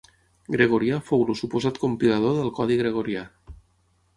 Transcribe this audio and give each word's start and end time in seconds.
Gregorià 0.53 0.95
fou 1.09 1.25
el 1.25 1.37
suposat 1.41 1.77
compilador 1.83 2.35
del 2.39 2.51
codi 2.61 2.79
Gregorià. 2.81 3.25